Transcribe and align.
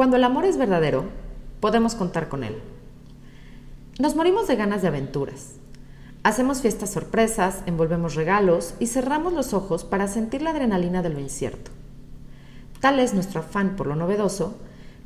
Cuando 0.00 0.16
el 0.16 0.24
amor 0.24 0.46
es 0.46 0.56
verdadero, 0.56 1.04
podemos 1.60 1.94
contar 1.94 2.30
con 2.30 2.42
él. 2.42 2.56
Nos 3.98 4.16
morimos 4.16 4.48
de 4.48 4.56
ganas 4.56 4.80
de 4.80 4.88
aventuras. 4.88 5.56
Hacemos 6.22 6.62
fiestas 6.62 6.88
sorpresas, 6.88 7.58
envolvemos 7.66 8.14
regalos 8.14 8.72
y 8.78 8.86
cerramos 8.86 9.34
los 9.34 9.52
ojos 9.52 9.84
para 9.84 10.08
sentir 10.08 10.40
la 10.40 10.52
adrenalina 10.52 11.02
de 11.02 11.10
lo 11.10 11.20
incierto. 11.20 11.70
Tal 12.80 12.98
es 12.98 13.12
nuestro 13.12 13.40
afán 13.40 13.76
por 13.76 13.86
lo 13.86 13.94
novedoso 13.94 14.56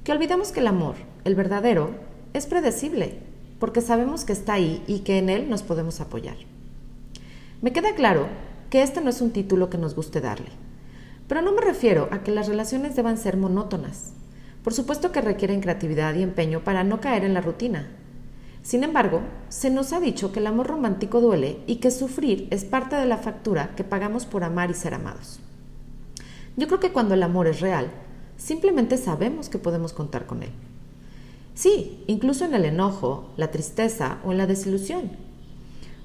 que 0.04 0.12
olvidamos 0.12 0.52
que 0.52 0.60
el 0.60 0.68
amor, 0.68 0.95
el 1.24 1.34
verdadero, 1.34 1.90
es 2.32 2.46
predecible, 2.46 3.18
porque 3.58 3.80
sabemos 3.80 4.24
que 4.24 4.32
está 4.32 4.52
ahí 4.52 4.84
y 4.86 5.00
que 5.00 5.18
en 5.18 5.29
él 5.29 5.50
nos 5.50 5.64
podemos 5.64 6.00
apoyar. 6.00 6.36
Me 7.62 7.72
queda 7.72 7.96
claro 7.96 8.29
que 8.70 8.84
este 8.84 9.00
no 9.00 9.11
es 9.11 9.20
un 9.20 9.32
título 9.32 9.70
que 9.70 9.79
nos 9.79 9.96
guste 9.96 10.20
darle, 10.20 10.50
pero 11.26 11.42
no 11.42 11.50
me 11.50 11.62
refiero 11.62 12.08
a 12.12 12.22
que 12.22 12.30
las 12.30 12.46
relaciones 12.46 12.95
deban 12.95 13.18
ser 13.18 13.36
monótonas. 13.36 14.12
Por 14.64 14.72
supuesto 14.72 15.12
que 15.12 15.20
requieren 15.20 15.60
creatividad 15.60 16.14
y 16.14 16.22
empeño 16.22 16.64
para 16.64 16.84
no 16.84 16.98
caer 16.98 17.22
en 17.24 17.34
la 17.34 17.42
rutina. 17.42 17.86
Sin 18.62 18.82
embargo, 18.82 19.20
se 19.50 19.68
nos 19.68 19.92
ha 19.92 20.00
dicho 20.00 20.32
que 20.32 20.41
el 20.41 20.46
amor 20.46 20.68
romántico 20.68 21.20
duele 21.20 21.59
y 21.66 21.77
que 21.77 21.91
sufrir 21.91 22.48
es 22.50 22.64
parte 22.64 22.96
de 22.96 23.05
la 23.05 23.19
factura 23.19 23.77
que 23.77 23.84
pagamos 23.84 24.24
por 24.24 24.42
amar 24.42 24.70
y 24.70 24.74
ser 24.74 24.95
amados. 24.95 25.38
Yo 26.56 26.66
creo 26.66 26.80
que 26.80 26.92
cuando 26.92 27.12
el 27.12 27.22
amor 27.22 27.46
es 27.46 27.60
real, 27.60 27.91
simplemente 28.38 28.96
sabemos 28.96 29.50
que 29.50 29.58
podemos 29.58 29.92
contar 29.92 30.24
con 30.24 30.42
él. 30.42 30.50
Sí, 31.52 32.02
incluso 32.06 32.46
en 32.46 32.55
el 32.55 32.64
enojo, 32.64 33.33
la 33.36 33.50
tristeza 33.50 34.19
o 34.24 34.33
en 34.33 34.38
la 34.38 34.46
desilusión. 34.46 35.10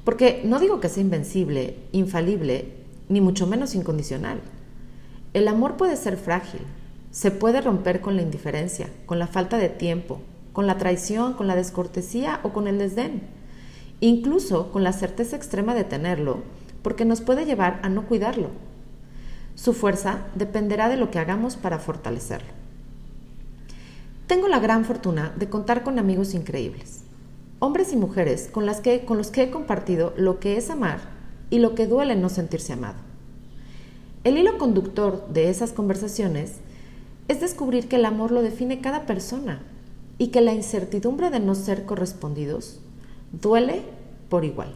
Porque 0.04 0.42
no 0.44 0.60
digo 0.60 0.82
que 0.82 0.90
sea 0.90 1.02
invencible, 1.02 1.78
infalible, 1.94 2.74
ni 3.08 3.22
mucho 3.22 3.48
menos 3.48 3.74
incondicional. 3.74 4.42
El 5.34 5.48
amor 5.48 5.78
puede 5.78 5.96
ser 5.96 6.18
frágil, 6.18 6.62
se 7.12 7.32
puede 7.32 7.62
romper 7.62 8.02
con 8.02 8.16
la 8.16 8.22
indiferencia, 8.22 8.90
con 9.06 9.20
la 9.20 9.28
falta 9.28 9.58
de 9.58 9.70
tiempo, 9.70 10.22
con 10.54 10.68
la 10.68 10.78
traición, 10.78 11.34
con 11.34 11.48
la 11.48 11.56
descortesía 11.56 12.40
o 12.44 12.54
con 12.54 12.68
el 12.68 12.78
desdén, 12.78 13.22
incluso 14.00 14.72
con 14.72 14.84
la 14.84 14.94
certeza 14.94 15.36
extrema 15.36 15.74
de 15.74 15.84
tenerlo, 15.84 16.44
porque 16.84 17.06
nos 17.06 17.22
puede 17.22 17.46
llevar 17.46 17.80
a 17.84 17.90
no 17.90 18.06
cuidarlo. 18.08 18.50
Su 19.56 19.74
fuerza 19.74 20.26
dependerá 20.36 20.88
de 20.88 20.98
lo 20.98 21.12
que 21.12 21.20
hagamos 21.20 21.56
para 21.56 21.80
fortalecerlo. 21.80 22.54
Tengo 24.28 24.48
la 24.48 24.60
gran 24.60 24.86
fortuna 24.86 25.34
de 25.38 25.50
contar 25.50 25.84
con 25.84 25.98
amigos 25.98 26.34
increíbles, 26.34 27.02
hombres 27.58 27.92
y 27.92 27.98
mujeres 27.98 28.48
con, 28.52 28.66
con 29.06 29.18
los 29.18 29.32
que 29.32 29.44
he 29.44 29.52
compartido 29.52 30.14
lo 30.16 30.40
que 30.40 30.56
es 30.56 30.70
amar 30.70 31.00
y 31.50 31.60
lo 31.60 31.74
que 31.74 31.88
duele 31.88 32.16
no 32.16 32.30
sentirse 32.30 32.74
amado. 32.74 33.00
El 34.24 34.38
hilo 34.38 34.58
conductor 34.58 35.28
de 35.30 35.50
esas 35.50 35.72
conversaciones 35.72 36.58
es 37.30 37.40
descubrir 37.40 37.88
que 37.88 37.96
el 37.96 38.06
amor 38.06 38.32
lo 38.32 38.42
define 38.42 38.82
cada 38.82 39.06
persona 39.06 39.62
y 40.18 40.28
que 40.28 40.42
la 40.42 40.54
incertidumbre 40.54 41.30
de 41.30 41.40
no 41.40 41.56
ser 41.56 41.86
correspondidos 41.86 42.80
duele 43.32 43.84
por 44.30 44.44
igual. 44.44 44.74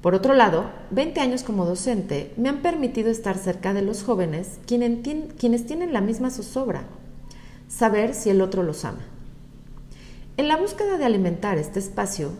Por 0.00 0.14
otro 0.14 0.34
lado, 0.34 0.70
20 0.92 1.20
años 1.20 1.42
como 1.42 1.66
docente 1.66 2.32
me 2.36 2.48
han 2.48 2.62
permitido 2.62 3.10
estar 3.10 3.36
cerca 3.36 3.74
de 3.74 3.82
los 3.82 4.04
jóvenes 4.04 4.60
quienes 4.66 5.66
tienen 5.66 5.92
la 5.92 6.00
misma 6.00 6.30
zozobra 6.30 6.84
saber 7.68 8.14
si 8.14 8.30
el 8.30 8.40
otro 8.40 8.62
los 8.62 8.84
ama. 8.84 9.04
En 10.36 10.46
la 10.46 10.56
búsqueda 10.56 10.96
de 10.96 11.04
alimentar 11.04 11.58
este 11.58 11.80
espacio, 11.80 12.30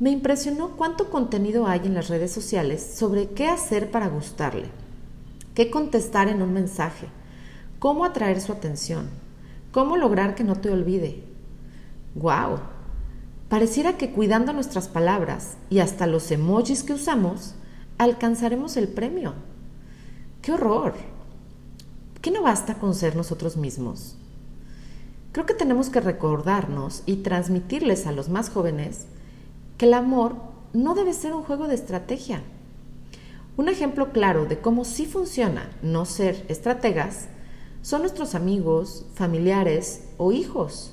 me 0.00 0.10
impresionó 0.10 0.76
cuánto 0.76 1.10
contenido 1.10 1.66
hay 1.66 1.80
en 1.84 1.92
las 1.92 2.08
redes 2.08 2.32
sociales 2.32 2.94
sobre 2.96 3.28
qué 3.28 3.46
hacer 3.46 3.90
para 3.90 4.08
gustarle, 4.08 4.68
qué 5.54 5.70
contestar 5.70 6.28
en 6.28 6.40
un 6.40 6.54
mensaje, 6.54 7.08
cómo 7.78 8.04
atraer 8.04 8.40
su 8.40 8.52
atención, 8.52 9.08
cómo 9.72 9.96
lograr 9.96 10.34
que 10.34 10.44
no 10.44 10.56
te 10.56 10.70
olvide. 10.70 11.22
¡Guau! 12.14 12.58
Pareciera 13.48 13.96
que 13.96 14.10
cuidando 14.10 14.52
nuestras 14.52 14.88
palabras 14.88 15.56
y 15.70 15.78
hasta 15.78 16.06
los 16.06 16.30
emojis 16.30 16.82
que 16.82 16.94
usamos, 16.94 17.54
alcanzaremos 17.98 18.76
el 18.76 18.88
premio. 18.88 19.34
¡Qué 20.42 20.52
horror! 20.52 20.94
¿Qué 22.22 22.30
no 22.30 22.42
basta 22.42 22.74
con 22.74 22.94
ser 22.94 23.14
nosotros 23.14 23.56
mismos? 23.56 24.16
Creo 25.32 25.46
que 25.46 25.54
tenemos 25.54 25.90
que 25.90 26.00
recordarnos 26.00 27.02
y 27.06 27.16
transmitirles 27.16 28.06
a 28.06 28.12
los 28.12 28.28
más 28.28 28.48
jóvenes 28.48 29.06
que 29.76 29.86
el 29.86 29.94
amor 29.94 30.36
no 30.72 30.94
debe 30.94 31.12
ser 31.12 31.34
un 31.34 31.42
juego 31.42 31.68
de 31.68 31.74
estrategia. 31.74 32.42
Un 33.56 33.68
ejemplo 33.68 34.12
claro 34.12 34.46
de 34.46 34.58
cómo 34.58 34.84
sí 34.84 35.06
funciona 35.06 35.70
no 35.82 36.04
ser 36.04 36.44
estrategas 36.48 37.28
son 37.86 38.00
nuestros 38.00 38.34
amigos, 38.34 39.04
familiares 39.14 40.00
o 40.18 40.32
hijos. 40.32 40.90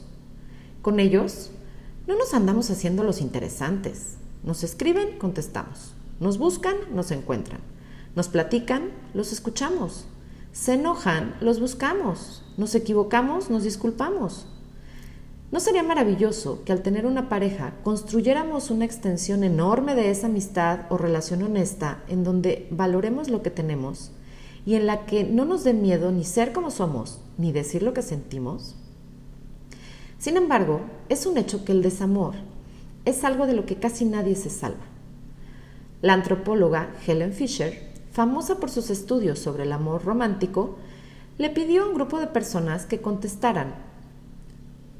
Con 0.84 1.00
ellos 1.00 1.50
no 2.06 2.16
nos 2.16 2.36
andamos 2.36 2.70
haciendo 2.70 3.04
los 3.04 3.20
interesantes. 3.20 4.18
Nos 4.44 4.64
escriben, 4.64 5.18
contestamos. 5.18 5.96
Nos 6.20 6.38
buscan, 6.38 6.76
nos 6.94 7.10
encuentran. 7.10 7.62
Nos 8.16 8.28
platican, 8.28 8.92
los 9.16 9.32
escuchamos. 9.32 10.06
Se 10.52 10.76
enojan, 10.76 11.36
los 11.42 11.60
buscamos. 11.60 12.44
Nos 12.58 12.76
equivocamos, 12.76 13.50
nos 13.50 13.64
disculpamos. 13.64 14.46
¿No 15.52 15.60
sería 15.60 15.82
maravilloso 15.82 16.64
que 16.64 16.74
al 16.74 16.84
tener 16.84 17.08
una 17.08 17.28
pareja 17.28 17.74
construyéramos 17.84 18.70
una 18.70 18.86
extensión 18.86 19.44
enorme 19.44 19.96
de 19.96 20.12
esa 20.12 20.28
amistad 20.28 20.82
o 20.90 21.00
relación 21.00 21.42
honesta 21.42 22.04
en 22.08 22.24
donde 22.24 22.68
valoremos 22.70 23.32
lo 23.32 23.42
que 23.42 23.50
tenemos 23.50 24.12
y 24.66 24.76
en 24.76 24.88
la 24.88 25.06
que 25.06 25.24
no 25.24 25.46
nos 25.46 25.64
dé 25.64 25.74
miedo 25.74 26.12
ni 26.12 26.24
ser 26.24 26.54
como 26.54 26.72
somos, 26.72 27.20
ni 27.38 27.52
decir 27.52 27.84
lo 27.84 27.94
que 27.94 28.02
sentimos? 28.02 28.76
Sin 30.20 30.38
embargo, 30.38 30.82
es 31.10 31.26
un 31.26 31.38
hecho 31.38 31.66
que 31.66 31.72
el 31.72 31.82
desamor 31.82 32.36
es 33.06 33.24
algo 33.24 33.46
de 33.46 33.54
lo 33.54 33.66
que 33.66 33.76
casi 33.76 34.06
nadie 34.06 34.36
se 34.36 34.50
salva. 34.50 34.86
La 36.02 36.14
antropóloga 36.14 36.94
Helen 37.06 37.34
Fisher 37.34 37.94
famosa 38.14 38.60
por 38.60 38.70
sus 38.70 38.92
estudios 38.92 39.40
sobre 39.40 39.64
el 39.64 39.72
amor 39.72 40.06
romántico, 40.06 40.78
le 41.40 41.50
pidió 41.50 41.84
a 41.84 41.88
un 41.88 41.96
grupo 41.96 42.20
de 42.20 42.28
personas 42.28 42.86
que 42.86 43.02
contestaran, 43.02 43.74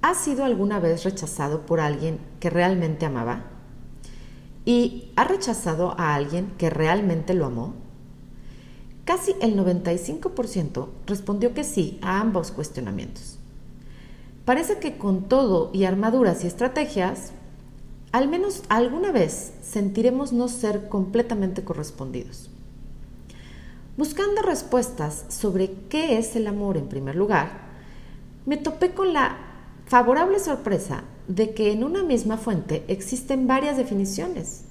¿has 0.02 0.18
sido 0.18 0.44
alguna 0.44 0.80
vez 0.80 1.04
rechazado 1.04 1.66
por 1.66 1.80
alguien 1.80 2.20
que 2.40 2.50
realmente 2.50 3.06
amaba? 3.06 3.44
¿Y 4.66 5.12
ha 5.16 5.26
rechazado 5.26 5.94
a 6.00 6.16
alguien 6.16 6.54
que 6.58 6.72
realmente 6.72 7.36
lo 7.36 7.46
amó? 7.46 7.76
Casi 9.06 9.36
el 9.42 9.58
95% 9.58 10.88
respondió 11.08 11.54
que 11.54 11.64
sí 11.64 12.00
a 12.02 12.22
ambos 12.22 12.52
cuestionamientos. 12.52 13.38
Parece 14.46 14.80
que 14.80 14.98
con 14.98 15.24
todo 15.24 15.72
y 15.74 15.84
armaduras 15.84 16.44
y 16.44 16.48
estrategias, 16.48 17.32
al 18.12 18.28
menos 18.28 18.64
alguna 18.70 19.12
vez 19.12 19.54
sentiremos 19.62 20.32
no 20.32 20.48
ser 20.48 20.88
completamente 20.88 21.64
correspondidos. 21.64 22.50
Buscando 23.98 24.42
respuestas 24.42 25.26
sobre 25.30 25.72
qué 25.90 26.18
es 26.18 26.36
el 26.36 26.48
amor 26.48 26.78
en 26.78 26.88
primer 26.88 27.16
lugar, 27.16 27.52
me 28.46 28.58
topé 28.58 28.92
con 28.92 29.14
la 29.14 29.38
favorable 29.86 30.40
sorpresa 30.40 31.04
de 31.28 31.54
que 31.54 31.72
en 31.72 31.84
una 31.84 32.04
misma 32.04 32.38
fuente 32.38 32.84
existen 32.88 33.48
varias 33.48 33.78
definiciones, 33.78 34.66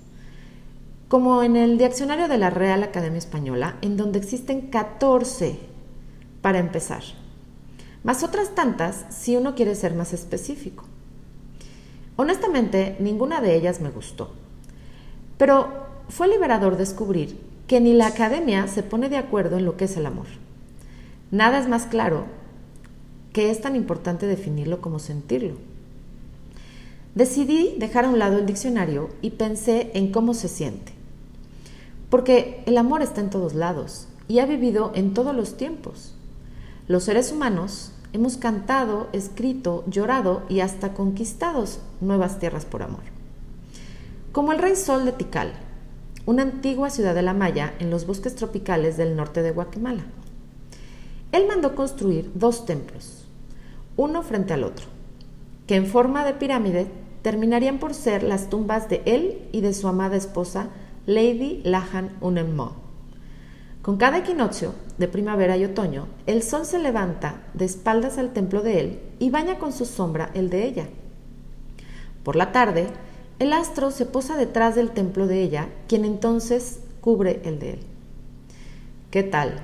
como 1.12 1.42
en 1.42 1.56
el 1.56 1.76
diccionario 1.76 2.26
de 2.26 2.38
la 2.38 2.48
Real 2.48 2.82
Academia 2.82 3.18
Española, 3.18 3.76
en 3.82 3.98
donde 3.98 4.18
existen 4.18 4.70
14 4.70 5.58
para 6.40 6.58
empezar, 6.58 7.02
más 8.02 8.22
otras 8.22 8.54
tantas 8.54 9.04
si 9.10 9.36
uno 9.36 9.54
quiere 9.54 9.74
ser 9.74 9.94
más 9.94 10.14
específico. 10.14 10.84
Honestamente, 12.16 12.96
ninguna 12.98 13.42
de 13.42 13.54
ellas 13.54 13.82
me 13.82 13.90
gustó, 13.90 14.30
pero 15.36 15.68
fue 16.08 16.28
liberador 16.28 16.78
descubrir 16.78 17.38
que 17.66 17.82
ni 17.82 17.92
la 17.92 18.06
academia 18.06 18.66
se 18.66 18.82
pone 18.82 19.10
de 19.10 19.18
acuerdo 19.18 19.58
en 19.58 19.66
lo 19.66 19.76
que 19.76 19.84
es 19.84 19.98
el 19.98 20.06
amor. 20.06 20.28
Nada 21.30 21.58
es 21.58 21.68
más 21.68 21.84
claro 21.84 22.24
que 23.34 23.50
es 23.50 23.60
tan 23.60 23.76
importante 23.76 24.26
definirlo 24.26 24.80
como 24.80 24.98
sentirlo. 24.98 25.56
Decidí 27.14 27.74
dejar 27.76 28.06
a 28.06 28.08
un 28.08 28.18
lado 28.18 28.38
el 28.38 28.46
diccionario 28.46 29.10
y 29.20 29.32
pensé 29.32 29.90
en 29.92 30.10
cómo 30.10 30.32
se 30.32 30.48
siente. 30.48 31.01
Porque 32.12 32.62
el 32.66 32.76
amor 32.76 33.00
está 33.00 33.22
en 33.22 33.30
todos 33.30 33.54
lados 33.54 34.06
y 34.28 34.40
ha 34.40 34.44
vivido 34.44 34.92
en 34.94 35.14
todos 35.14 35.34
los 35.34 35.56
tiempos. 35.56 36.12
Los 36.86 37.04
seres 37.04 37.32
humanos 37.32 37.92
hemos 38.12 38.36
cantado, 38.36 39.08
escrito, 39.14 39.82
llorado 39.86 40.42
y 40.50 40.60
hasta 40.60 40.92
conquistado 40.92 41.64
nuevas 42.02 42.38
tierras 42.38 42.66
por 42.66 42.82
amor. 42.82 43.00
Como 44.30 44.52
el 44.52 44.58
rey 44.58 44.76
Sol 44.76 45.06
de 45.06 45.12
Tikal, 45.12 45.54
una 46.26 46.42
antigua 46.42 46.90
ciudad 46.90 47.14
de 47.14 47.22
la 47.22 47.32
Maya 47.32 47.72
en 47.78 47.88
los 47.88 48.06
bosques 48.06 48.34
tropicales 48.34 48.98
del 48.98 49.16
norte 49.16 49.40
de 49.40 49.52
Guatemala. 49.52 50.04
Él 51.32 51.46
mandó 51.48 51.74
construir 51.74 52.30
dos 52.34 52.66
templos, 52.66 53.24
uno 53.96 54.22
frente 54.22 54.52
al 54.52 54.64
otro, 54.64 54.84
que 55.66 55.76
en 55.76 55.86
forma 55.86 56.26
de 56.26 56.34
pirámide 56.34 56.88
terminarían 57.22 57.78
por 57.78 57.94
ser 57.94 58.22
las 58.22 58.50
tumbas 58.50 58.90
de 58.90 59.00
él 59.06 59.48
y 59.50 59.62
de 59.62 59.72
su 59.72 59.88
amada 59.88 60.16
esposa, 60.16 60.68
Lady 61.06 61.62
Lahan 61.64 62.16
Unemmo. 62.20 62.76
Con 63.82 63.96
cada 63.96 64.18
equinoccio 64.18 64.72
de 64.98 65.08
primavera 65.08 65.56
y 65.56 65.64
otoño, 65.64 66.06
el 66.28 66.44
sol 66.44 66.64
se 66.64 66.78
levanta 66.78 67.42
de 67.54 67.64
espaldas 67.64 68.18
al 68.18 68.32
templo 68.32 68.62
de 68.62 68.78
él 68.78 69.00
y 69.18 69.30
baña 69.30 69.58
con 69.58 69.72
su 69.72 69.84
sombra 69.84 70.30
el 70.34 70.48
de 70.48 70.64
ella. 70.64 70.86
Por 72.22 72.36
la 72.36 72.52
tarde, 72.52 72.86
el 73.40 73.52
astro 73.52 73.90
se 73.90 74.06
posa 74.06 74.36
detrás 74.36 74.76
del 74.76 74.92
templo 74.92 75.26
de 75.26 75.42
ella, 75.42 75.70
quien 75.88 76.04
entonces 76.04 76.78
cubre 77.00 77.40
el 77.44 77.58
de 77.58 77.72
él. 77.72 77.80
¿Qué 79.10 79.24
tal? 79.24 79.54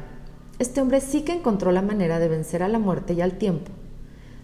Este 0.59 0.81
hombre 0.81 1.01
sí 1.01 1.23
que 1.23 1.35
encontró 1.35 1.71
la 1.71 1.83
manera 1.83 2.19
de 2.19 2.27
vencer 2.27 2.65
a 2.65 2.69
la 2.69 2.81
muerte 2.81 3.13
y 3.13 3.21
al 3.21 3.39
tiempo. 3.39 3.71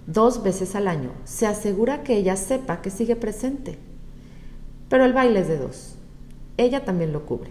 Dos 0.07 0.45
veces 0.45 0.77
al 0.77 0.87
año 0.87 1.11
se 1.25 1.49
asegura 1.49 2.05
que 2.05 2.17
ella 2.17 2.37
sepa 2.37 2.83
que 2.83 2.91
sigue 2.91 3.17
presente. 3.17 3.81
Pero 4.89 5.05
el 5.05 5.13
baile 5.13 5.41
es 5.41 5.49
de 5.49 5.59
dos. 5.59 5.94
Ella 6.57 6.85
también 6.85 7.13
lo 7.13 7.27
cubre. 7.27 7.51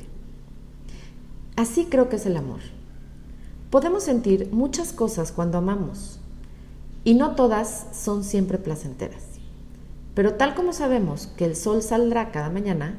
Así 1.55 1.85
creo 1.85 2.09
que 2.09 2.15
es 2.15 2.25
el 2.25 2.38
amor. 2.38 2.61
Podemos 3.69 4.03
sentir 4.03 4.50
muchas 4.51 4.94
cosas 4.94 5.31
cuando 5.31 5.57
amamos 5.57 6.19
y 7.03 7.15
no 7.15 7.35
todas 7.35 7.88
son 7.94 8.23
siempre 8.23 8.57
placenteras. 8.57 9.23
Pero 10.15 10.35
tal 10.35 10.55
como 10.55 10.73
sabemos 10.73 11.27
que 11.38 11.45
el 11.45 11.55
sol 11.55 11.81
saldrá 11.81 12.31
cada 12.31 12.50
mañana, 12.50 12.97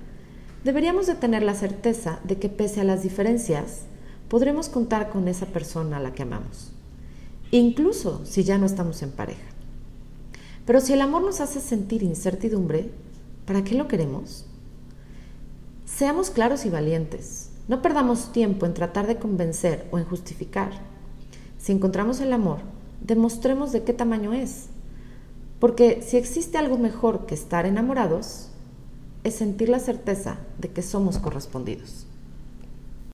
deberíamos 0.64 1.06
de 1.06 1.14
tener 1.14 1.42
la 1.42 1.54
certeza 1.54 2.18
de 2.24 2.38
que 2.38 2.48
pese 2.48 2.80
a 2.80 2.84
las 2.84 3.02
diferencias, 3.02 3.82
podremos 4.28 4.68
contar 4.68 5.10
con 5.10 5.28
esa 5.28 5.46
persona 5.46 5.98
a 5.98 6.00
la 6.00 6.12
que 6.12 6.22
amamos, 6.22 6.72
incluso 7.50 8.24
si 8.24 8.42
ya 8.42 8.58
no 8.58 8.66
estamos 8.66 9.02
en 9.02 9.12
pareja. 9.12 9.46
Pero 10.66 10.80
si 10.80 10.92
el 10.92 11.02
amor 11.02 11.22
nos 11.22 11.40
hace 11.40 11.60
sentir 11.60 12.02
incertidumbre, 12.02 12.90
¿para 13.46 13.62
qué 13.62 13.74
lo 13.74 13.86
queremos? 13.86 14.46
Seamos 15.94 16.30
claros 16.30 16.64
y 16.66 16.70
valientes. 16.70 17.50
No 17.68 17.82
perdamos 17.82 18.32
tiempo 18.32 18.66
en 18.66 18.74
tratar 18.74 19.06
de 19.06 19.16
convencer 19.16 19.86
o 19.90 19.98
en 19.98 20.04
justificar. 20.04 20.72
Si 21.58 21.72
encontramos 21.72 22.20
el 22.20 22.32
amor, 22.32 22.58
demostremos 23.00 23.72
de 23.72 23.84
qué 23.84 23.92
tamaño 23.92 24.32
es 24.32 24.68
porque 25.64 26.02
si 26.02 26.18
existe 26.18 26.58
algo 26.58 26.76
mejor 26.76 27.24
que 27.24 27.34
estar 27.34 27.64
enamorados, 27.64 28.48
es 29.22 29.36
sentir 29.36 29.70
la 29.70 29.78
certeza 29.78 30.36
de 30.58 30.68
que 30.68 30.82
somos 30.82 31.16
correspondidos. 31.16 32.06